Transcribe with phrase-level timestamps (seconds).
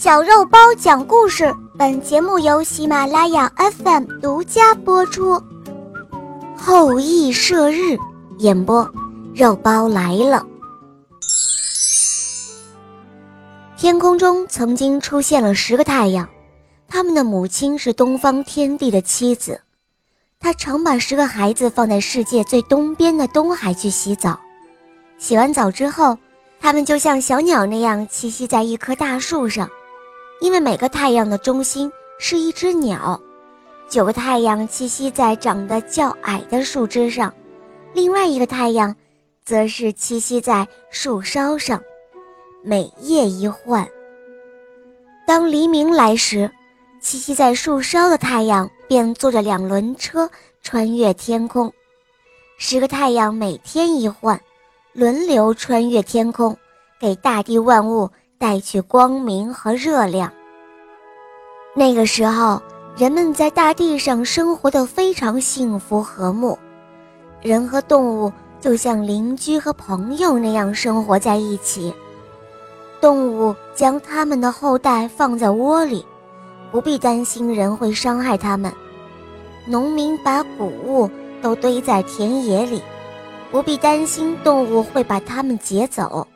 [0.00, 5.42] 小肉包讲故事，本节目由喜马拉雅 FM 独家播出。
[6.56, 7.98] 后羿射日，
[8.38, 8.88] 演播，
[9.34, 10.46] 肉包来了。
[13.76, 16.28] 天空中曾经出现了十个太阳，
[16.86, 19.60] 他们的母亲是东方天帝的妻子，
[20.38, 24.38] 她常把十个孩子放在世界最东边的东海去洗澡。
[25.18, 26.16] 洗完澡之后，
[26.60, 29.68] 他们就像小鸟那样栖息在一棵大树上。
[30.40, 33.20] 因为每个太阳的中心是一只鸟，
[33.88, 37.32] 九个太阳栖息在长得较矮的树枝上，
[37.92, 38.94] 另外一个太阳，
[39.44, 41.80] 则是栖息在树梢上。
[42.62, 43.86] 每夜一换。
[45.26, 46.50] 当黎明来时，
[47.02, 50.28] 栖息在树梢的太阳便坐着两轮车
[50.62, 51.72] 穿越天空。
[52.58, 54.40] 十个太阳每天一换，
[54.92, 56.56] 轮流穿越天空，
[57.00, 58.10] 给大地万物。
[58.38, 60.32] 带去光明和热量。
[61.74, 62.62] 那个时候，
[62.96, 66.58] 人们在大地上生活的非常幸福和睦，
[67.42, 71.92] 人和动物就像邻居和朋友那样生活在一起。
[73.00, 76.04] 动物将它们的后代放在窝里，
[76.72, 78.72] 不必担心人会伤害它们；
[79.66, 81.08] 农民把谷物
[81.40, 82.82] 都堆在田野里，
[83.50, 86.26] 不必担心动物会把它们劫走。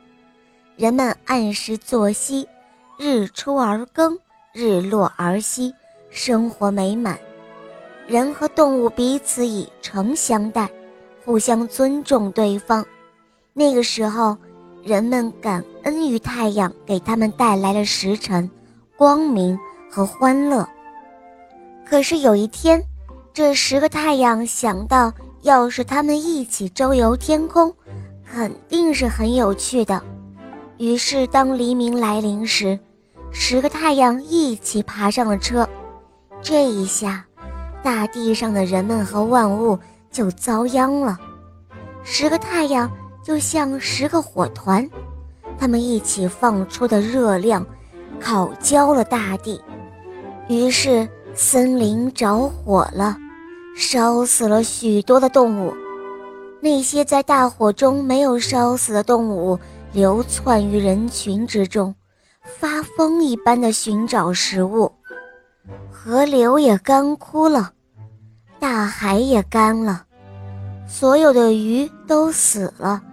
[0.75, 2.47] 人们按时作息，
[2.97, 4.17] 日出而耕，
[4.53, 5.71] 日落而息，
[6.09, 7.17] 生活美满。
[8.07, 10.67] 人和动物彼此以诚相待，
[11.23, 12.83] 互相尊重对方。
[13.53, 14.35] 那个时候，
[14.83, 18.49] 人们感恩于太阳给他们带来了时辰、
[18.97, 19.57] 光明
[19.91, 20.67] 和欢乐。
[21.85, 22.83] 可是有一天，
[23.31, 27.71] 这十个太阳想到，要是他们一起周游天空，
[28.25, 30.01] 肯定是很有趣的。
[30.77, 32.79] 于是，当黎明来临时，
[33.31, 35.67] 十个太阳一起爬上了车。
[36.41, 37.25] 这一下，
[37.83, 39.77] 大地上的人们和万物
[40.11, 41.17] 就遭殃了。
[42.03, 42.91] 十个太阳
[43.23, 44.89] 就像十个火团，
[45.57, 47.65] 他们一起放出的热量，
[48.19, 49.61] 烤焦了大地。
[50.49, 53.15] 于是，森林着火了，
[53.77, 55.73] 烧死了许多的动物。
[56.59, 59.59] 那些在大火中没有烧死的动物。
[59.93, 61.93] 流窜于人群之中，
[62.43, 64.91] 发疯一般的寻找食物。
[65.91, 67.71] 河流也干枯了，
[68.59, 70.03] 大海也干了，
[70.87, 73.03] 所有的鱼都死了，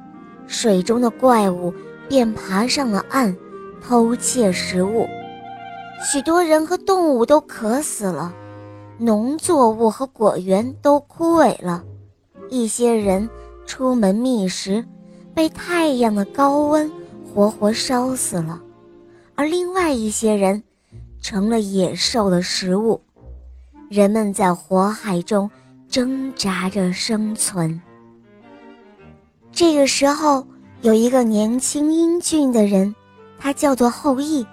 [0.46, 1.72] 水中的怪物
[2.08, 3.36] 便爬上了岸，
[3.86, 5.06] 偷窃食物。
[6.02, 8.34] 许多人和动物都渴死了，
[8.96, 11.84] 农作物和果园都枯萎了，
[12.48, 13.28] 一些人
[13.66, 14.82] 出门觅食。
[15.34, 16.90] 被太阳的高温
[17.32, 18.60] 活活烧死了，
[19.34, 20.62] 而另外一些人
[21.20, 23.00] 成了野兽的食物。
[23.88, 25.50] 人们在火海中
[25.88, 27.80] 挣扎着生存。
[29.50, 30.46] 这个时候，
[30.82, 32.94] 有一个年轻英俊的人，
[33.38, 34.46] 他叫做后羿，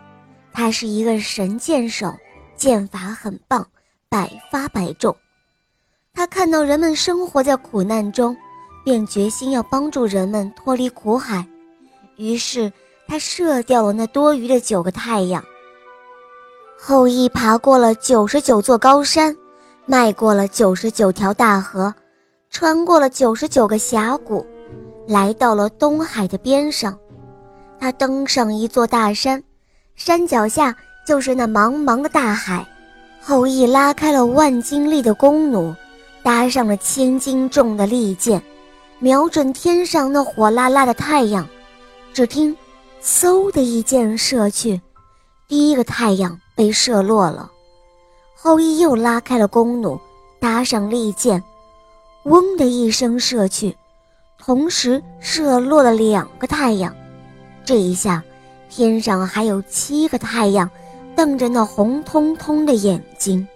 [0.52, 2.12] 他是一个神箭手，
[2.56, 3.68] 箭法很棒，
[4.10, 5.16] 百发百中。
[6.14, 8.36] 他看到人们生活在苦难中。
[8.88, 11.46] 便决心要帮助人们脱离苦海，
[12.16, 12.72] 于是
[13.06, 15.44] 他射掉了那多余的九个太阳。
[16.80, 19.36] 后羿爬过了九十九座高山，
[19.86, 21.94] 迈过了九十九条大河，
[22.50, 24.48] 穿过了九十九个峡谷，
[25.06, 26.98] 来到了东海的边上。
[27.82, 29.44] 他登上一座大山，
[29.96, 30.74] 山脚下
[31.06, 32.66] 就是那茫茫的大海。
[33.22, 35.76] 后羿拉开了万斤力的弓弩，
[36.24, 38.42] 搭上了千斤重的利箭。
[39.00, 41.48] 瞄准天上那火辣辣的太阳，
[42.14, 42.58] 只听
[43.00, 44.82] “嗖”的一箭射去，
[45.48, 47.52] 第一个太阳被射落了。
[48.36, 50.00] 后羿又拉开了弓弩，
[50.40, 51.44] 搭上利箭
[52.26, 53.78] ，“嗡”的一声射去，
[54.40, 56.96] 同时射落了两个太阳。
[57.64, 58.24] 这一下，
[58.68, 60.68] 天上还有七个太阳
[61.16, 63.48] 瞪着那红彤彤的眼睛。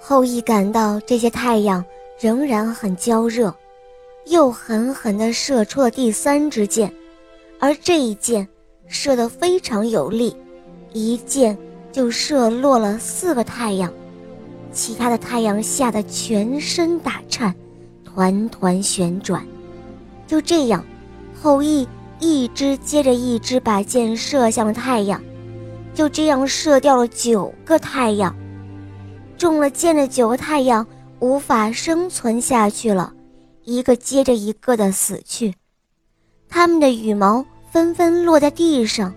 [0.00, 1.84] 后羿感到这些太阳
[2.18, 3.54] 仍然很焦热。
[4.26, 6.92] 又狠狠地射出了第三支箭，
[7.58, 8.46] 而这一箭
[8.86, 10.36] 射得非常有力，
[10.92, 11.56] 一箭
[11.90, 13.92] 就射落了四个太阳，
[14.72, 17.54] 其他的太阳吓得全身打颤，
[18.04, 19.44] 团团旋转。
[20.26, 20.84] 就这样，
[21.42, 21.88] 后羿
[22.20, 25.20] 一支接着一支把箭射向了太阳，
[25.92, 28.34] 就这样射掉了九个太阳。
[29.36, 30.86] 中了箭的九个太阳
[31.18, 33.12] 无法生存下去了。
[33.64, 35.54] 一个接着一个的死去，
[36.48, 39.12] 它们的羽毛纷纷落在地上，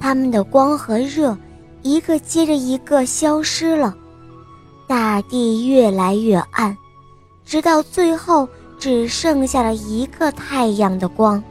[0.00, 1.36] 它们的光和热
[1.82, 3.94] 一个接着一个消失了，
[4.86, 6.76] 大地越来越暗，
[7.44, 8.48] 直到最后
[8.78, 11.42] 只剩下了一个太阳的光。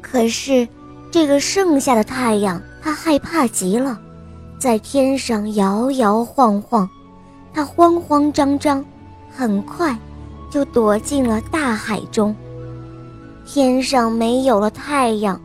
[0.00, 0.66] 可是，
[1.10, 4.00] 这个剩下的太阳，他害怕极了，
[4.58, 6.88] 在天上摇摇晃晃，
[7.52, 8.84] 他慌慌张张，
[9.30, 9.98] 很快
[10.50, 12.34] 就躲进了大海中。
[13.46, 15.40] 天上没有了太阳，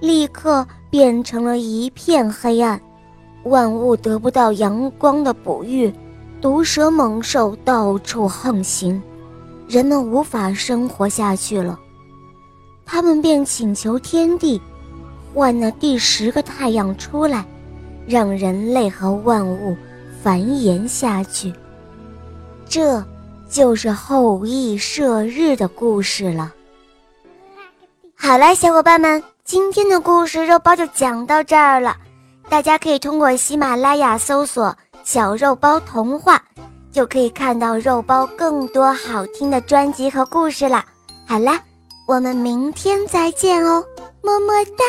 [0.00, 2.80] 立刻变成了一片黑暗。
[3.44, 5.92] 万物得不到阳光的哺育，
[6.40, 9.02] 毒蛇猛兽到处横行，
[9.66, 11.78] 人们无法生活下去了。
[12.84, 14.60] 他们便请求天帝，
[15.32, 17.46] 换那第十个太阳出来，
[18.06, 19.76] 让人类和万物
[20.22, 21.52] 繁衍下去。
[22.68, 23.02] 这，
[23.50, 26.52] 就是后羿射日的故事了。
[28.14, 31.96] 好了，小伙伴们，今天的故事肉包就讲到这儿了。
[32.48, 36.42] 大家可以通过喜马拉雅搜索“小肉包童话”，
[36.92, 40.84] 就可以看到肉包更多好听的专辑和故事了。
[41.26, 41.60] 好啦，
[42.06, 43.84] 我们明天再见哦，
[44.22, 44.84] 么么哒。